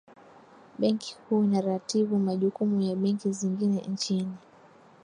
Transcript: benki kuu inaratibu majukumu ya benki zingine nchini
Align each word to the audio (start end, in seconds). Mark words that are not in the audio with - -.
benki 0.79 1.15
kuu 1.17 1.43
inaratibu 1.43 2.19
majukumu 2.19 2.81
ya 2.81 2.95
benki 2.95 3.31
zingine 3.31 3.81
nchini 3.81 4.37